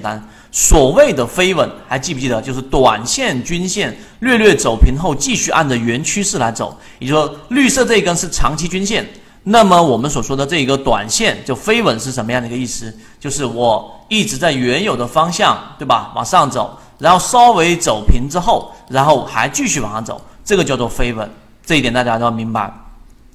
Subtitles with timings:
[0.00, 0.22] 单。
[0.50, 2.40] 所谓的飞稳，还记不记得？
[2.40, 6.76] 就是短线均线略略走平后，继续按着原趋势来走。
[6.98, 9.06] 也就是说，绿色这一根是长期均线。
[9.44, 12.94] 那么我们所说的这一个短线就飞稳是什么样的一个意思？
[13.20, 16.12] 就是我一直在原有的方向，对吧？
[16.14, 21.30] 往上走，然后稍微走平之后，然后还继续往上走，这个叫做飞稳。
[21.64, 22.72] 这一点大家都要明白。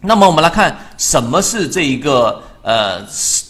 [0.00, 3.00] 那么我们来看什么是这一个呃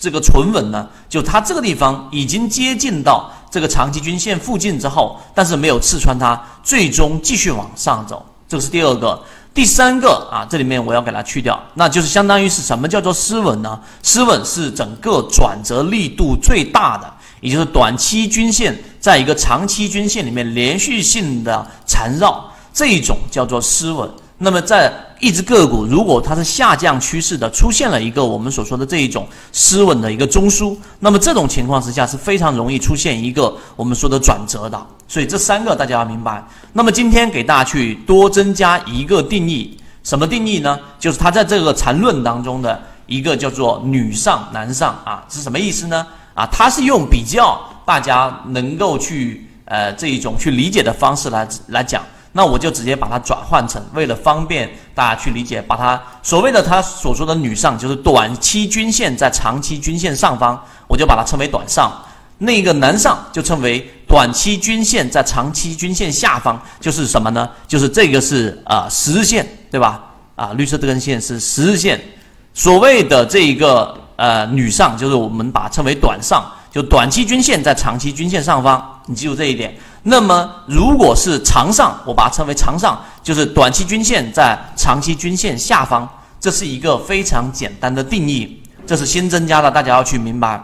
[0.01, 0.89] 这个存稳呢？
[1.09, 9.23] 就它这个地方已经接近到这个长期均线附近之后，但是没有刺穿它，最终继续往上走，这个是第二个。
[9.55, 13.79] 第三个啊，这里面我要给它去掉，那就是相当于是什么叫做失稳呢？
[14.03, 24.11] 失稳是整个转折力度最大的，也就是短期均线在一个长期均线里面连续性的缠绕，这一种叫做失稳。
[24.39, 24.91] 那么在
[25.23, 34.87] 一只个股如果它是下降趋势的，出现了一个我们所说的这一种失稳的一个中枢，那么这种情况之下是非常容易出现一个我们说的转折的。
[35.07, 36.45] 所以这三个大家要明白。
[36.73, 40.77] 那么今天给大家去多增加一个定义，什么定义呢？
[40.99, 46.05] 就是它在这个缠论当中的一个叫做女上男上啊，是什么意思呢？
[46.35, 52.03] 啊，它是用比较大家能够去呃这一种去理解的方式来来讲。
[52.35, 60.59] 那我就直接把它转换成，为了方便大家去理解，把它所谓的他所说的女上，就是短期均线在长期均线上方，
[60.89, 61.91] 我就把它称为短上；
[62.39, 67.49] 那个男上就称为短期均线在长期均线下方，就是什么呢？
[67.69, 70.03] 就是这个是啊十日线，对吧？
[70.35, 72.01] 啊，绿色这根线是十日线。
[72.55, 79.77] 所谓的这一个呃女上，就是我们把它称为短上，就短期均线在长期均线上方，你记住这一点。
[80.05, 86.09] 那么，如果是长上，我把它称为长上，就是短期均线在长期均线下方，
[86.41, 90.61] 这是一个非常简单的定义，这是新增加的，大家要去明白。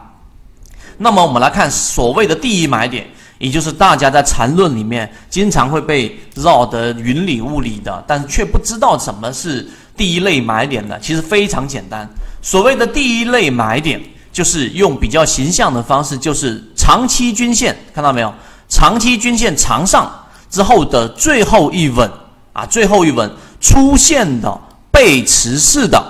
[0.97, 3.07] 那么，我们来看所谓的第一买点，
[3.39, 9.65] 也就是大家在缠论里面经常会被绕得云里雾里的，但是却不知道什么是
[9.97, 12.09] 第一类买点的，其实非常简单。
[12.43, 18.35] 所谓的第一类买点，就是用比较形象的方式，就是长期均线，看到没有？
[18.79, 20.09] 长期均线长上
[20.49, 22.09] 之后的最后一稳
[22.53, 23.29] 啊，最后一稳
[23.61, 24.57] 出现的
[24.93, 26.01] 背驰式的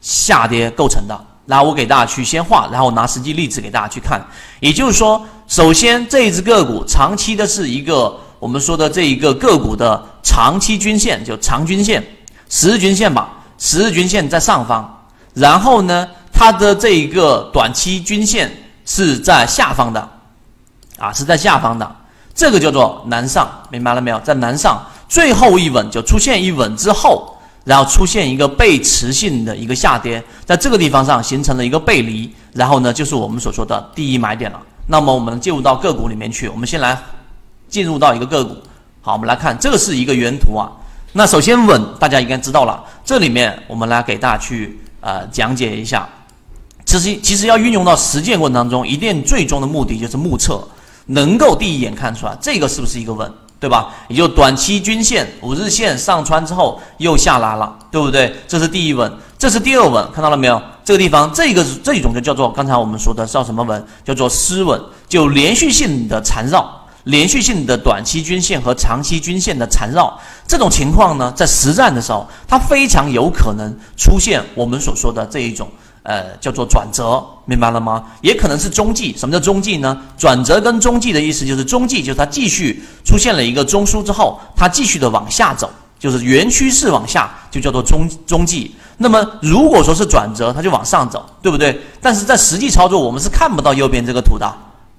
[0.00, 1.14] 下跌构成的。
[1.44, 4.18] 然后我给大家去先画，然后拿实际例子给大家去看。
[4.60, 12.02] 也就是说，首先这一只个股长期的是一个我们说的这一个个股的长期均线，就长均线、
[12.48, 18.50] 十日均线吧，十日均线在上方，然后呢，它的这一个短期均线
[18.86, 20.08] 是在下方的，
[20.98, 21.96] 啊，是在下方的。
[22.34, 24.18] 这个叫做南上，明白了没有？
[24.20, 34.60] 在南上最后一稳就出现一稳之后，然后出现一个背驰性的一个下跌，在这个地方上形成了一个背离，然后呢，就是我们所说的第一买点了。
[34.88, 36.98] 那么我们进入到个股里面去，我们先来
[37.68, 38.56] 进入到一个个股。
[39.00, 40.68] 好，我们来看这个是一个原图啊。
[41.12, 42.82] 那首先稳，大家应该知道了。
[43.04, 46.08] 这里面我们来给大家去呃讲解一下。
[46.84, 50.66] 其实其实要运用到实践过程当中，一定最终的目的就是目测。
[51.06, 53.94] 能够第一眼看出来，这个是不是一个稳，对吧？
[54.08, 58.34] 也就短期均线五日线上穿之后又下来了，对不对？
[58.48, 60.60] 这是第一稳，这是第二稳，看到了没有？
[60.84, 63.86] 这个地方，这个这一种就叫做刚才我们说的叫什么稳？
[64.04, 75.68] 叫做失稳，就连续性的缠绕，连续性的短期均线和长期均线的缠绕，这种情况呢，在实战的时候，它非常有可能出现我们所说的这一种。
[76.04, 78.04] 呃，叫做转折，明白了吗？
[78.20, 79.16] 也可能是中继。
[79.16, 79.98] 什么叫中继呢？
[80.18, 88.74] 转折跟中继的意思就是中继，就是它继续出现了一个中枢之后，它继续的往下走，就是原趋势往下，就叫做中中继。
[88.98, 91.80] 那么如果说是转折，它就往上走，对不对？
[92.02, 94.46] 但是在实际操作，我们是看不到右边这个图的，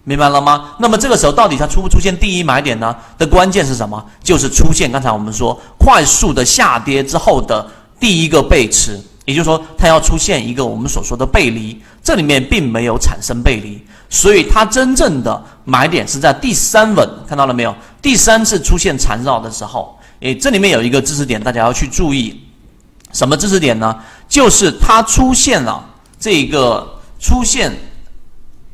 [0.06, 0.72] 明白了吗？
[0.80, 2.96] 那么这个时候到底它出不出现第一买点呢？
[3.20, 4.04] 的关键是什么？
[4.24, 7.64] 就是出现刚才我们说快速的下跌之后的
[8.00, 9.00] 第一个背驰。
[9.26, 17.76] 也就是说，它要出现一个我们所说的背离，这里面并没有产生背离，所以它真正的买点是在第三稳，看到了没有？
[18.04, 22.40] 第三次出现缠绕的时候，诶，这里面有一个知识点，大家要去注意，
[23.14, 24.00] 什么知识点呢？
[24.30, 25.84] 就是它出现了
[26.20, 27.76] 这个出现，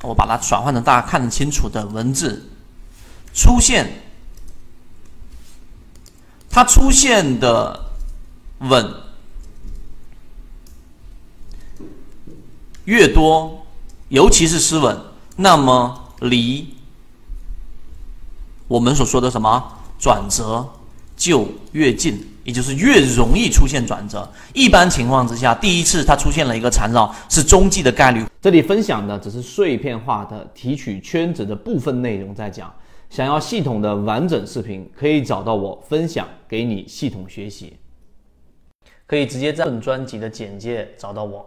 [0.02, 2.46] 我把它转换成大家看得清楚的文字，
[3.34, 3.90] 出现，
[6.50, 7.80] 它出现的
[8.60, 8.94] 稳。
[12.86, 13.66] 越多，
[14.10, 14.98] 尤其是失稳，
[15.36, 16.68] 那么离
[18.68, 19.64] 我们所说的什么
[20.00, 20.68] 转折
[21.16, 24.28] 就越近，也就是越容易出现转折。
[24.54, 28.26] 一般情况之下，第一次它出现了一个缠绕，是中继的概率。
[28.42, 32.74] 这里分享的只是碎片化的提取圈子的部分内容，在讲。
[33.10, 37.78] 想要系统的完整视频，可以找到我分享给你系统学习，
[39.06, 41.46] 可以直接在本专辑的简介找到我。